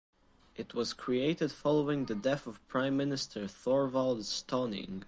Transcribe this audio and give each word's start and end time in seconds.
It 0.55 0.73
was 0.73 0.93
created 0.93 1.51
following 1.51 2.05
the 2.05 2.15
death 2.15 2.47
of 2.47 2.67
Prime 2.67 2.97
Minister 2.97 3.41
Thorvald 3.47 4.23
Stauning. 4.25 4.99